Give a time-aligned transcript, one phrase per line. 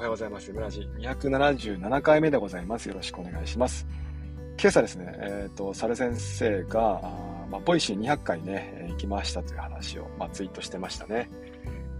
[0.00, 0.50] おはようございます。
[0.50, 2.88] 村地277回目でございます。
[2.88, 3.86] よろしくお願いします。
[4.58, 11.28] 今朝ですね、えっ、ー、と、猿先生が、あまあ、 Voicy 200回ね、行きましたという話を、まあ、ツイートしてましたね。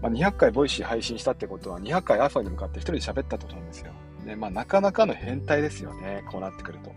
[0.01, 3.91] まあ、200回 Voicy 配信したってことは、200回アファに向かって一人で喋ったってことなんですよ。
[4.25, 6.23] ね、まあ、なかなかの変態ですよね。
[6.31, 6.91] こうなってくると。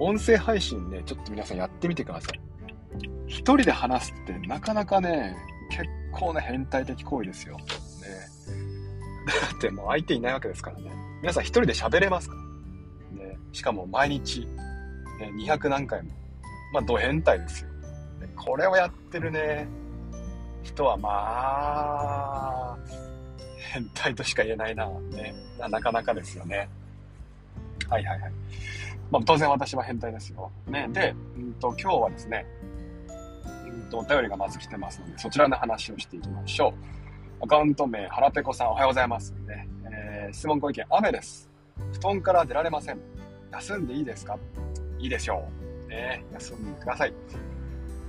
[0.00, 2.40] 音声配信ね、ちょっと皆さんやってみてください。
[3.28, 5.36] 一人で話すってなかなかね、
[5.70, 7.56] 結構な変態的行為ですよ。
[7.56, 7.64] ね。
[9.28, 10.90] だってもう相手いないわけですからね。
[11.20, 12.36] 皆さん一人で喋れますか
[13.12, 13.38] ね。
[13.52, 16.10] しかも毎日、ね、200何回も。
[16.72, 17.70] まあ、ド変態ですよ。
[18.36, 19.66] これをやってるね、
[20.62, 22.78] 人はまあ、
[23.72, 24.88] 変態としか言えないな。
[24.88, 25.34] ね。
[25.58, 26.68] なかなかですよね。
[27.88, 28.32] はいはいはい。
[29.10, 30.50] まあ、当然私は変態ですよ。
[30.66, 30.88] ね。
[30.92, 32.46] で、うんと、今日はですね、
[33.66, 37.07] うんと、お便りがまず来てますので、そちらの話をしていきましょう。
[37.40, 39.32] アカウント名、はらぺこさん、おはようございます。
[39.46, 39.68] ね。
[39.84, 41.48] えー、質問ご意見、雨です。
[41.92, 42.98] 布団から出られません。
[43.52, 44.36] 休んでいいですか？
[44.98, 45.48] いいでしょ
[45.86, 45.88] う。
[45.88, 46.24] ね。
[46.32, 47.10] 休んでください。
[47.10, 47.12] い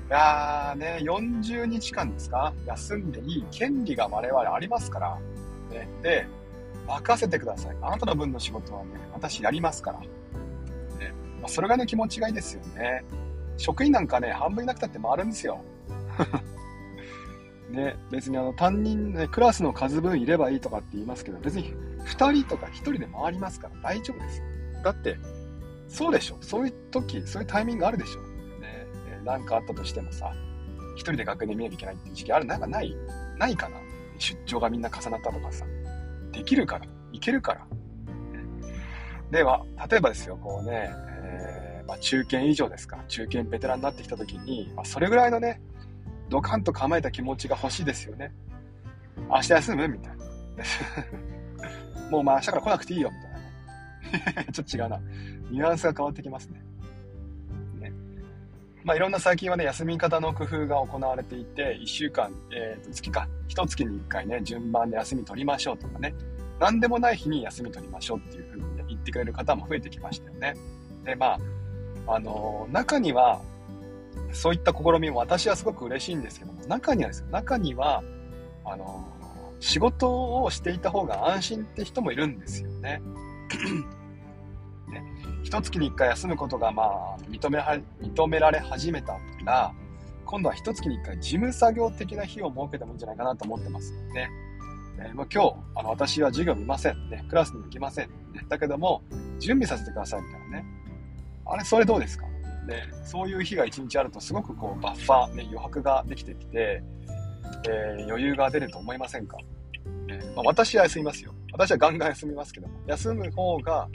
[0.10, 2.54] やーね、40日間ですか？
[2.66, 5.20] 休んでいい権利が我々ありますから。
[5.70, 5.88] ね。
[6.02, 6.26] で、
[6.88, 7.78] 任せてください。
[7.84, 10.00] あなたの分の仕事はね、私やりますから。
[10.00, 10.06] ま
[11.46, 13.04] あ、それがね、気持ちがいいですよね。
[13.58, 15.62] 職員なんかね、半分いなくたって回るんですよ。
[17.70, 21.74] ね、別にあの担任、ね、クラスの数分いればいいとかって言いますけど、別に
[22.06, 24.42] 2人とか1人で回りますから大丈夫です。
[24.84, 25.18] だって、
[25.88, 26.38] そうでしょ。
[26.42, 28.22] そういう時、そういうタイミングあるでしょ。
[28.60, 28.88] ね、
[29.24, 30.34] なんかあったとしてもさ、
[30.96, 32.96] 1人で学年見なきゃいけないっていう時期あるなんかない
[33.38, 33.78] ないかな
[34.18, 35.66] 出張がみんな重なったとかさ。
[36.32, 36.86] できるから。
[37.12, 37.68] いけるから。
[39.32, 40.90] では、例えばですよ、こうね、
[41.88, 45.62] まあ、中堅以上ですか、中堅ベテランになってきた時に、まあ、それぐらいのね、
[46.30, 48.32] ドカンと構えた気持ちが欲しいですよね。
[49.30, 49.88] 明日休む？
[49.88, 50.26] みたいな。
[52.10, 54.48] もうまあ明日から来なくていいよ、みたいなね。
[54.52, 55.00] ちょっと違うな。
[55.52, 56.62] ニュアンスが変わってきますね。
[57.80, 57.92] ね
[58.84, 66.14] まあ、いろんな最近はね、休み方の工夫が行われていて、1週間、えー、と月か、1月に1回ね、順番で休み取りましょうとかね、
[66.60, 70.56] 何でもない日に休み取りましょうっていうふうに、ね、言ってくれる方も増えてきましたよね。
[71.06, 71.38] で、ま
[72.08, 73.42] あ、あの、中には、
[74.32, 78.04] そういった試みも私はすごく嬉しいんですけども、中にはですよ、中には、
[78.66, 79.08] あの、
[79.60, 83.02] 仕事をしていた方が安心って人もいるんですよね。
[84.90, 85.04] ね
[85.44, 89.74] 一月に一回休むことが、まあ、認めは、認められ始めたら、
[90.26, 94.30] 今度は一月に一回事務作業的な日を設けてもいいんじゃないかなと思ってますね。
[95.00, 97.10] えー、もう今日、あの、私は授業見ません。
[97.10, 98.10] ね、クラスに行きません。
[98.10, 99.02] ね、だけども、
[99.40, 100.66] 準備させてくださいみたいなね。
[101.46, 102.26] あれ、それどうですか？
[102.70, 106.84] で、そういう日が一日あるとすごくこうバッファー、ね、余白ができてきて、
[107.68, 109.38] えー、余裕が出ると思いませんか、
[110.08, 111.34] えー、まあ、私は休みますよ。
[111.52, 113.88] 私はガンガン休みますけども、休む方が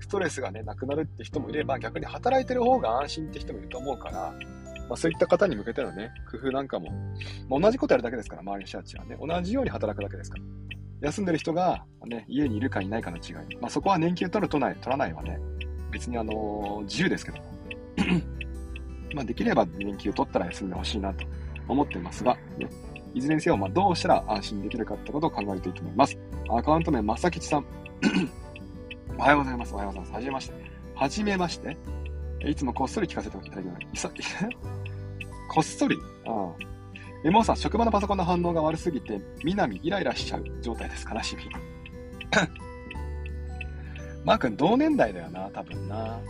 [0.00, 4.34] ストレスがね、なくなるって人もいれば、逆に働いてる方が安心って人もいると思うから、
[4.88, 6.90] まあ、そういった方に向けてのね、工夫なんかも、
[7.48, 10.44] まあ、同じことやるだけですから、周りの人たちはね、同じように働くだけですから。
[11.02, 13.56] 休んでる人が、ね、家にいるかいないかの違い。
[13.60, 15.38] まあ、そこは年金取る、取らない、取らないはね、
[15.90, 17.55] 別にあの、自由ですけども、
[19.16, 21.24] まあできれば年休取ったら休んでほしいなと
[21.66, 22.68] 思ってますが、ね、
[23.14, 26.18] いずれにせよ、まあどうしたら安心できるかってことを考えていきます。
[26.50, 27.64] アカウント名、まさきちさん。
[29.16, 29.72] おはようございます。
[29.72, 30.12] おはようございます。
[30.12, 30.54] はじめまして。
[30.94, 31.76] はじめまして。
[32.46, 34.06] いつもこっそり聞かせていただきます。
[35.48, 35.96] こっそり？
[36.26, 36.52] ああ。
[37.24, 41.06] え、もうさ職場のパソコンの反応が悪すぎて、南イライラしちゃう状態です。
[41.10, 41.44] 悲しみ。
[44.26, 46.20] マー君同年代だよな、多分な。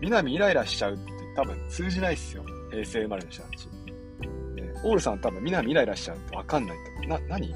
[0.00, 0.98] 南イライラしちゃう
[1.38, 2.44] 多分通じないっすよ。
[2.68, 3.66] 平成生まれの人たち。
[3.66, 3.70] ね、
[4.82, 7.08] オールさん多分南イライラしちゃうってわかんないと。
[7.08, 7.46] な、何？
[7.46, 7.50] っ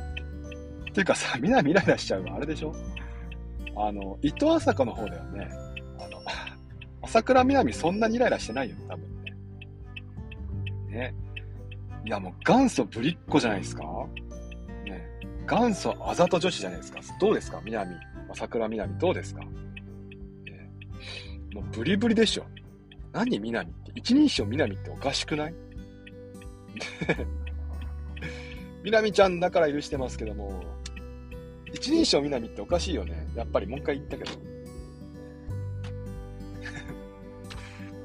[0.95, 2.73] ていうかさ、南イライラしちゃうはあれでしょ？
[3.75, 5.51] あの、伊藤麻子の方だよね。
[5.99, 6.23] あの、
[7.03, 9.35] 朝倉南そんなにイライラしてないよね、多分ね。
[10.89, 11.15] ね。
[12.05, 13.83] いやもう元祖ぶりっ子じゃないですか？
[14.85, 15.05] ね。
[15.51, 17.01] 元祖あざと女子じゃないですか？
[17.21, 17.61] どうですか？
[17.65, 17.97] 南。
[18.31, 19.43] 朝倉みなみどうですか、
[20.47, 22.47] えー、もうブリブリでしょ。
[23.13, 23.93] 何みなみって？
[23.95, 25.55] 一人称みなみっておかしくない？
[28.83, 30.63] みなみちゃんだから許してますけども、
[31.73, 33.29] 一人称みなみっておかしいよね。
[33.35, 34.31] やっぱりもう一回言ったけど。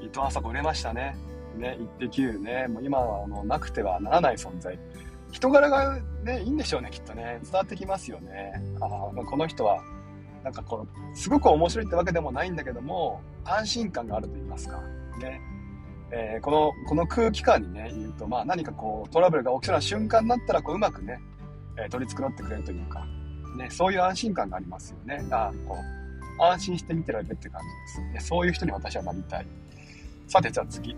[0.00, 1.16] 伊藤麻子売れましたね。
[1.56, 2.66] ね、イッテ Q ね。
[2.68, 4.78] もう今はもうなくてはならない存在。
[5.32, 7.40] 人柄がね、いいんでしょうね、きっとね。
[7.42, 8.52] 伝わってきますよね。
[8.80, 8.88] ああ、
[9.24, 9.82] この人は
[10.44, 14.80] なんかこう、すごく面白いってわけでもないんだけども、安心感があると言いますか。
[15.18, 15.40] ね。
[16.10, 21.20] えー、この、この空気感にね、言うと、まあ何かこう、トラブルが起きそうな瞬間になったら、こう、うまくね、
[21.76, 23.06] えー、取り繕ってくれるというか、
[23.56, 25.24] ね、そういう安心感がありますよね。
[25.30, 25.76] あこ
[26.38, 28.20] う安心して見てられるって感じです、ね。
[28.20, 29.46] そういう人に私はなりたい。
[30.28, 30.96] さて、じゃあ次。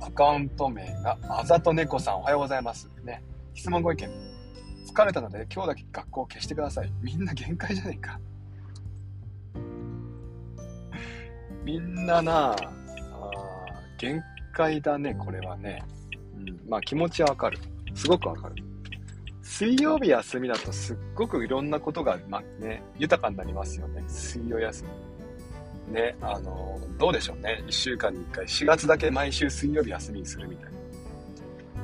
[0.00, 2.90] アカウント名があざと猫さんおはようございます。
[3.04, 3.22] ね、
[3.54, 4.08] 質問ご意見。
[4.86, 6.92] 疲れたので今日だけ学校を消してください。
[7.02, 8.18] みんな限界じゃないか。
[11.62, 12.56] みんななあ
[14.00, 14.24] 限
[14.54, 15.82] 界だね、これはね。
[16.38, 17.58] うん、まあ気持ちはわかる。
[17.94, 18.54] すごくわかる。
[19.42, 24.02] 水曜日休みだとすっごくいろんなことが、まあね、豊かになりますよね。
[24.08, 24.84] 水曜休
[25.88, 25.94] み。
[25.94, 27.62] ね、あの、どうでしょうね。
[27.66, 30.70] 1週間に1回、4月だけ毎週水曜日休みにするみたいな。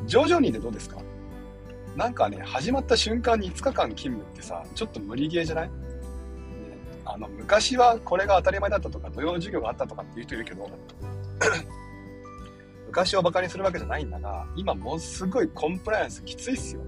[0.07, 0.97] 徐々にでどうですか？
[1.97, 5.75] なんかね、始まった瞬間に5日間勤務ってさ、ちょっと無理ゲーじゃない、ね、
[7.05, 10.71] あの、昔はこれが当たり前だったとか、土曜授業があったとかっていう人いるけど、
[12.97, 16.81] 昔をバカにするわけじゃないんだが、今ものすごいコンプライアンスきついっすよ。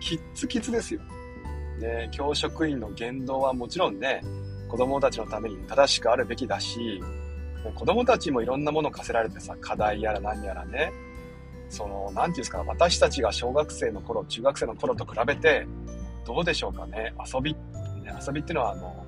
[0.00, 1.00] きっつきつですよ。
[1.80, 4.22] ね、教職員の言動はもちろんね、
[4.68, 7.00] 子供たちのために正しくあるべきだし、
[7.74, 10.92] 子供たちもいろんなもの課せられてさ、課題やら何やらね、
[11.70, 15.66] その、なんていうんですか、私たちが小学生の頃、中学生の頃と比べて、
[16.26, 17.14] どうでしょうかね。
[17.34, 17.58] 遊び、ね、
[18.26, 19.06] 遊びっていうのは、あの、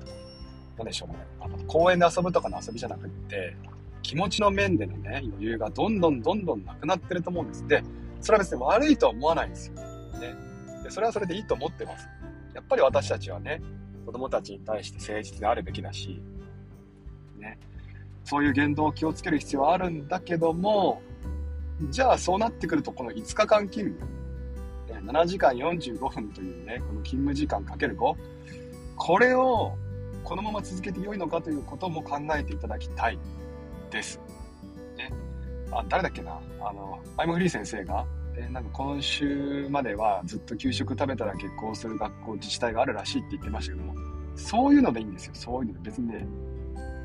[0.79, 1.27] なんでしょうね。
[1.39, 3.55] あの、公園で遊ぶとかの遊びじゃなくって、
[4.01, 7.67] 気持ちの面でのね、余裕がどんどんどんどんなくなってると思うんです。
[7.67, 7.83] で、
[8.19, 9.75] それは別に悪いとは思わないんですよ。
[9.75, 10.35] ね。
[10.83, 12.07] で、それはそれでいいと思ってます。
[12.53, 13.61] やっぱり私たちはね、
[14.05, 16.21] 子供たちに対して誠実であるべきだし、
[17.39, 17.57] ね。
[18.23, 21.01] そういう言動を気をつける必要はあるんだけども、
[21.89, 24.21] じゃあそうなってくると、この5日間勤務、
[25.11, 28.15] 7時間45分というね、この勤務時間かける5、
[28.95, 29.75] これを
[30.23, 33.17] このまま続けて良いのかということも考えていただきたい
[33.91, 34.19] です。
[34.97, 35.11] ね、
[35.71, 38.05] あ誰だっけな、あの、アイムフリー先生が、
[38.35, 43.93] えなんか今週まではずっと給食食べたら結婚する学校、自治体があるらしいって言ってましたけども、
[44.35, 45.31] そういうのでいいんですよ。
[45.35, 46.25] そういうので別にね、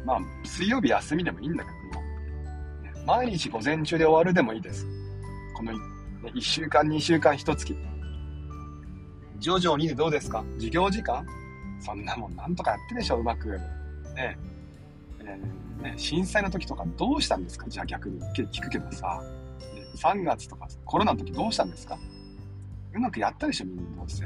[0.05, 4.87] まあ、水曜日休みでもいいんだけども、毎日午前中で終わるでもいいです。
[5.56, 5.73] この
[6.23, 7.77] 1週間、2週間、1月。
[9.38, 10.44] 徐々にでどうですか？
[10.55, 11.27] 授業時間？
[11.81, 13.50] そんなもんなんとかやってでしょ、うまく。
[14.15, 14.38] ね
[15.26, 17.67] えー、ね、震災の時とかどうしたんですか？
[17.69, 19.23] じゃあ逆に聞くけどさ、
[19.96, 21.99] 3月とかコロナの時どうしたんですか？
[22.94, 24.25] うまくやったでしょ、みんなどうせ。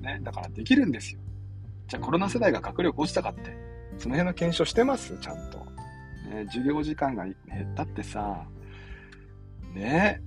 [0.00, 1.20] ね、だからできるんですよ。
[1.86, 3.56] じゃあコロナ世代が学力落ちたかって、
[3.98, 5.16] その辺の検証してます？
[5.18, 5.58] ちゃんと。
[6.28, 7.34] ね、授業時間が減
[7.72, 8.46] ったってさ、
[9.74, 10.22] ね、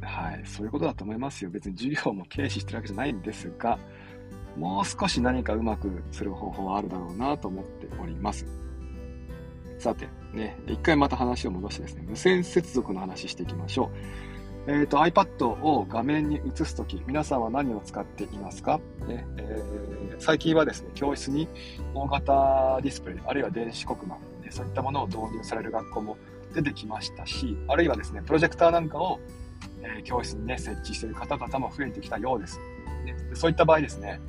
[0.00, 1.50] はい、そういうことだと思いますよ。
[1.50, 3.78] 別に授業も軽視してるわけじゃないんですが、
[4.56, 8.46] もう少し何かうまくする方法はあるだろうなと思っております。
[9.82, 13.90] さて、ね、一回また話を戻してですね、無線接続の話していきましょ
[14.66, 14.70] う。
[14.70, 21.48] えっ、ー、と、iPad を画面に映すとき、皆さんは何を使っていますか、ねえー、最近はですね、教室に
[21.94, 24.18] 大型ディスプレイ、あるいは電子黒板、
[24.52, 26.16] そういったものを導入される学校も
[26.54, 29.18] 出てきましたし、あるいはですね、プロジェクターなんかを、
[29.82, 32.60] えー、教室にね、設置している方々も増えてきたようです。
[33.04, 34.20] ね、そういった場合ですね、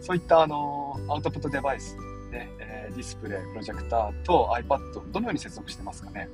[0.00, 1.98] そういったあのアウトプットデバイス、
[2.30, 2.48] ね、
[2.92, 6.28] ディスプレイ、プロジェクターと iPad をどのように接続してますかね？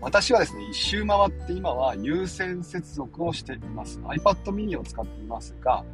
[0.00, 3.98] 私はですね、一周回って今は有線接続をしています。
[4.00, 5.84] iPad mini を使っていますが、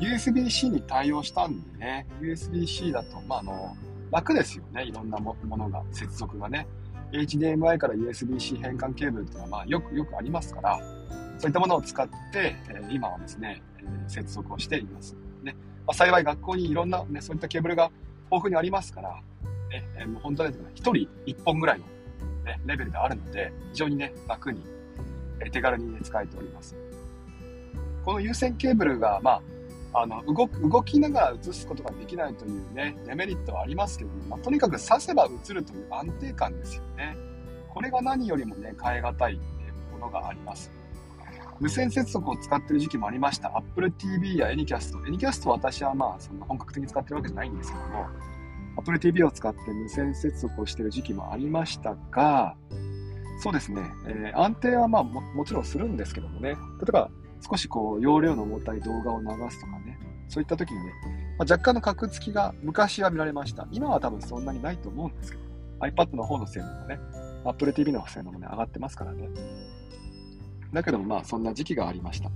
[0.00, 3.76] USB-C に対応したんでね、USB-C だと、まあ、あの、
[4.10, 4.84] 楽ですよね。
[4.84, 6.66] いろんなものが、接続がね。
[7.12, 10.80] HDMI から USB-C 変換ケーブルっていうのは、まあ、よくよくありますから、
[11.38, 15.16] そういったものを使って、え今はですね、え接続をしています。
[15.42, 15.54] ね
[15.90, 17.90] まあ、幸い学校にいろんな、ね、そういったケーブルが
[18.26, 19.20] 豊富にありますから、
[19.70, 20.92] ね、えもう本当に1人
[21.26, 21.84] 1本ぐらいの、
[22.44, 24.64] ね、レベルであるので、非常にね、楽に、
[25.40, 26.76] え手軽に、ね、使えております。
[28.04, 29.42] この有線ケーブルが、ま
[29.92, 37.16] あ、あの動動きながら映すことができないというね、デメリットはありますけども、まあ、とにかく刺せば映るという安定感ですよね。
[37.68, 39.40] これが何よりもね、変え難い
[39.90, 40.70] ものがあります。
[41.60, 43.52] 無線接続を使ってる時期もありました。
[43.54, 44.98] Apple TV や Anycast。
[45.02, 48.06] Anycast は私はまあ、そんな本格的に使ってるわけじゃないんですけども、
[48.78, 52.56] Apple TV を使って無線接続をしてる時期もありましたが、
[53.42, 56.56] そうですね、えー、安定はまあももちろんするんですけどもね、例
[56.88, 57.10] えば
[57.46, 59.98] 少しこう、容量の重たい動画を流すとかね、
[60.28, 60.92] そういった時にね、
[61.38, 63.68] まあ、若干の格付きが昔は見られました。
[63.70, 65.44] 今は多分そんなにないと思うんですけど、
[65.80, 66.98] iPad の方の性能もね、
[67.44, 69.28] Apple TV の性能もね、上がってますからね。
[70.72, 72.30] だけどもまあ、そんな時期がありました。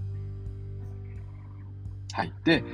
[2.12, 2.32] はい。
[2.44, 2.64] で、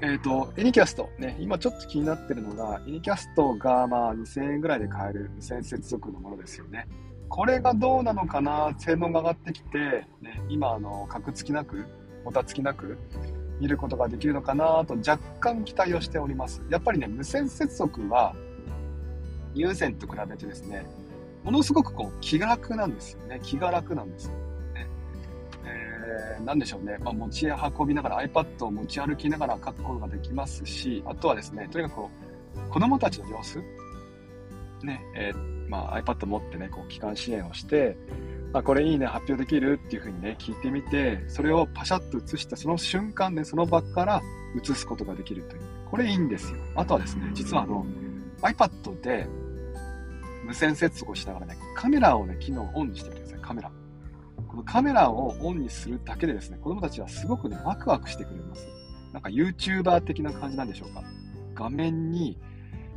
[0.00, 6.86] えっ、ー、と、エニキャスト、ね、今ちょっと気になってるのが、エニキャストがまあ2000円ぐらいで買える無線接続のものですよね。
[7.28, 11.84] これがどうなのかな、性能が上がってきて、ね、今、あの、格付きなく、
[12.24, 12.98] もたつきなく、
[13.60, 16.62] 見ることができるのかなと若干期待をしております。
[16.70, 18.34] やっぱりね、無線接続は
[19.54, 20.84] 有線と比べてですね、
[21.44, 23.40] ものすごくこう気が楽なんですよね。
[23.42, 24.32] 気が楽なんですよ。
[26.14, 32.10] えー、でしょうね、まあ、持ち運びながら iPad を持ち歩きながら書くことができますし、あとはですね、とにかくこ
[32.68, 33.58] う子供たちの様子、
[34.84, 37.96] ねえー、まあ、iPad 持ってね、こう機関支援をして、
[38.52, 44.22] あ、これいいね、発表できるっていうふうにね、聞いてみて、それをパシャッと映したその瞬間で、その場から
[44.56, 45.62] 映すことができるという。
[45.90, 46.58] これいいんですよ。
[46.76, 47.84] あとはですね、実はあの、
[48.42, 49.26] iPad で
[50.44, 53.70] 無線接続をしながらね、カメラをね、機能をオンにしてみてください、カメラ。
[54.54, 58.68] このカメラをオンにするだけでですね、子供たちはすごくね、ワクワクしてくれます。
[59.12, 61.02] なんか YouTuber 的な感じなんでしょうか。
[61.54, 62.38] 画面に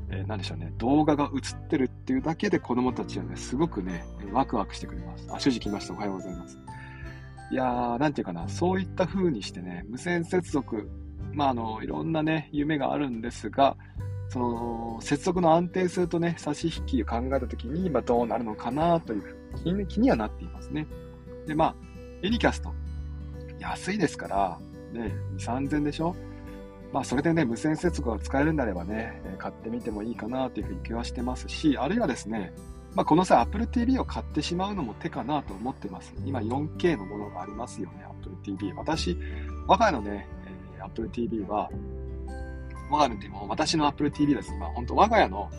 [0.10, 5.28] えー、でしょうね、動画が映ってるっていうだけで子供たちはね、すごくね、ワクワクしてくれます。
[5.32, 5.94] あ、主人来ました。
[5.96, 6.58] おはようございます。
[7.52, 10.90] いやー、なんていうかな、そういった風にしてね、無線接続、
[11.34, 13.76] まあ、あの、いろんなね、夢があるんですが、
[14.30, 19.24] その、接続の安定性とね、差し引きを考えたときに、ま、どうなるのかなという
[19.64, 20.88] 気に気にはなっていますね。
[21.48, 21.76] で、まあ、
[22.22, 22.74] エリキャスト、
[23.60, 24.60] 安いですから、
[24.94, 26.16] ね、2、3000でしょ？
[26.94, 32.54] まあ、それでね、無線接続が使えるんであればね、買ってみてもいいかなというふうに気はしてますし、あるいはですね、
[32.96, 36.14] まあ、この際 Apple TV を買ってしまうのも手かなと思ってます。
[36.26, 38.74] 今 4K のものがありますよね、Apple TV。
[38.74, 39.18] 私、
[39.68, 40.28] 我が家のね、
[40.78, 41.70] え、Apple TV は、
[42.90, 44.54] 我が家のでも私の Apple TV です。
[44.54, 45.52] まあ、本当我が家の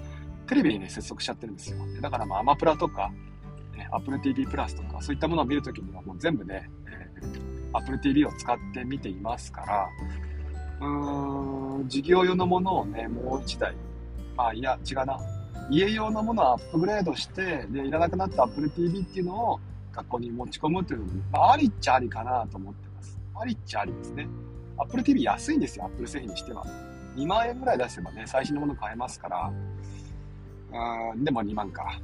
[0.47, 1.78] テレビにね、接続しちゃってるんですよ。
[2.00, 3.12] だからまあ、アマプラとか、
[3.90, 9.88] Apple TV プラスとか、そういったものを見るときにはもう全部ね、えー、Apple TV を使って見ていますから、
[10.80, 13.75] うーん、事業用のものをね、もう一台、
[14.37, 15.18] まあ、いや、違うな。
[15.71, 19.61] 家用のものをアップグレードして、で、いらなくなった Apple TV っていうのを
[19.92, 23.18] 学校に持ち込むっていうのも、まあ、ありっちゃありかなと思ってます。
[23.35, 24.28] ありっちゃありですね。
[24.78, 26.64] Apple TV 安いんですよ、Apple 製品にしては。
[27.16, 29.52] 2万円ぐらい出せばね、最新のもの買えますから、
[31.12, 32.00] うん、でも2万か。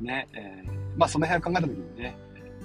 [0.00, 2.16] ね、えー、まあその辺を考えた時にね、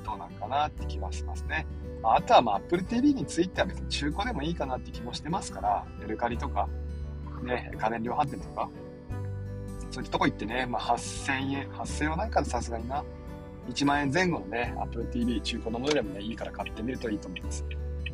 [0.03, 1.65] どうなんかなって気はしますね。
[2.03, 6.67] あとはまあ Apple TV については別に中古でもいいかなって気もしてますから、メルカリとか、
[7.43, 8.69] ね、家電量販店とか、
[9.91, 13.03] そういったとこ行ってね、まあ8000円、8000円はないからさすがにな。
[13.69, 17.65] 1万円前後のね、Apple TV 中古のものでもね、いいから買ってみるといいと思います。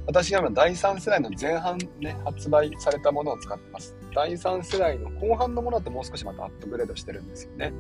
[0.05, 3.95] 私が今第3世代の前半ね、発売されたものを使ってます。
[4.15, 7.74] 第3世代の後半のものだともう少しまたアップグレードしてるんですよね。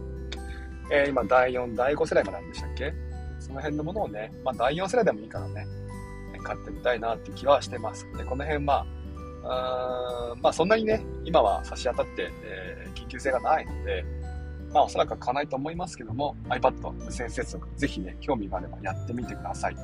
[0.91, 2.93] えー、今第4、第5世代まであるんでしたっけ？
[3.39, 5.67] その辺のものをね、まあ第4世代でもいいからね、
[6.43, 8.07] 買ってみたいなって気はしてます。
[8.17, 8.85] で、この辺、ま
[9.43, 14.05] あ、あまあそんなにね、今は差し当たって、えー、緊急性がないので、
[14.73, 19.75] まあおそらく買わないと思いますけども、iPad 無線接続、ぜひね、興味があればやってみてください。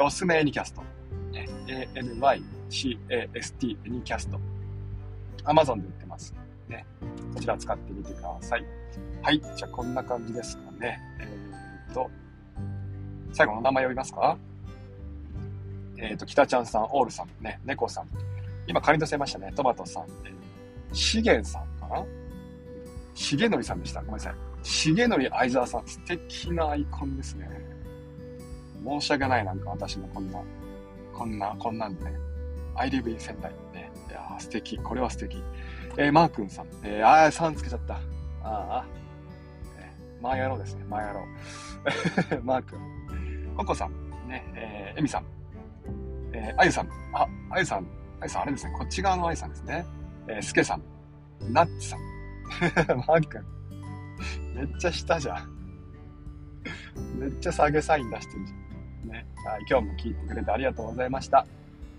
[0.00, 0.82] おすすめエニキャスト、
[1.32, 1.48] ね、
[1.94, 4.38] ANYCAST エニキャスト、
[5.44, 6.34] Amazon で売ってます。
[6.68, 6.84] ね、
[7.34, 8.64] こちら使ってみてください。
[9.22, 10.98] はい、じゃあこんな感じですかね。
[11.20, 12.10] えー、っと、
[13.32, 14.38] 最後の名前呼びますか？
[15.96, 18.08] えっ、と、北ちゃんさん、オールさん、ね、猫さん。
[18.66, 19.52] 今、仮とせましたね。
[19.54, 22.04] トマトさん、えー、しげんさんかな？
[23.14, 24.00] しげのりさんでした。
[24.00, 24.34] ごめんなさい。
[24.62, 25.86] しげのり相沢さん。
[25.86, 27.48] 素敵なアイコンですね。
[28.84, 30.40] 申し訳ない、なんか私のこんな、
[31.12, 32.12] こんな、こんなんでね。
[32.74, 33.52] I live in 仙台。
[33.72, 33.90] ね。
[34.10, 34.78] いや素敵。
[34.78, 35.42] これは素敵。
[35.96, 36.66] えー、マー君さん。
[36.82, 37.94] えー、あー、さんつけちゃった。
[37.94, 38.00] あ
[38.42, 38.86] あ。
[39.78, 40.84] えー、マー野郎ですね。
[40.88, 41.26] マー野郎。
[42.42, 42.78] マー君。
[43.56, 43.92] ココさん。
[44.28, 44.44] ね。
[44.54, 45.24] えー、エミさん。
[46.32, 46.88] えー、あゆさん。
[47.12, 47.78] あ、あゆさん。
[47.78, 48.74] あゆさん、あれですね。
[48.76, 49.86] こっち側のあゆさんですね。
[50.26, 50.82] えー、すけさん。
[51.52, 52.00] ナッツさん。
[53.06, 53.44] マー君。
[54.54, 55.54] めっちゃ下じゃん。
[57.18, 59.10] めっちゃ下げサイン出してるじゃん。
[59.10, 59.26] ね。
[59.44, 61.46] はい、今日も聞いてくれてありがとうございました。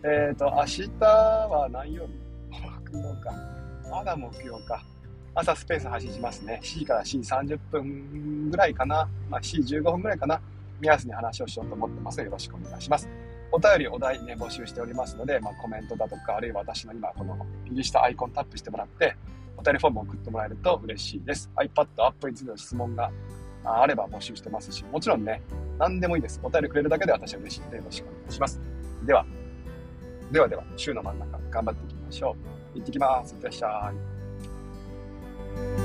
[0.04, 2.26] えっ、ー、と、明日は何曜日？
[2.92, 3.55] 木曜か。
[3.96, 4.84] まだ木曜か。
[5.34, 6.60] 朝スペース走りますね。
[6.62, 9.08] 7時から4時30分ぐらいかな。
[9.30, 10.42] まあ、4時15分ぐらいかな。
[10.82, 13.08] 目安に話をしようと思ってますよろしくお願いします。
[13.54, 19.16] お便り、お題ね、募集しておりますので、まあ、コメントだとか、あるいは私の今、この右下アイコンタップしてもらって、
[19.56, 21.50] お便りフォームを送ってもらえると嬉しいです。
[21.56, 23.10] iPad アップについての質問が
[23.64, 25.42] あれば募集してますし、もちろんね、
[25.80, 26.42] 何でもいいです。
[26.44, 28.60] お便りくれるだけで私は嬉しいのでよろしくお願いします。
[29.06, 29.26] では、
[30.34, 32.55] ではでは、週の真ん中、頑張っていきましょう。
[32.76, 33.34] 行ってきます。
[33.34, 33.92] いってらっしゃ
[35.82, 35.85] い。